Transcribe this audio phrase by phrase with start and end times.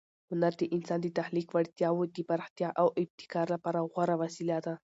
[0.29, 4.73] هنر د انسان د تخلیق وړتیاوو د پراختیا او ابتکار لپاره غوره وسیله ده.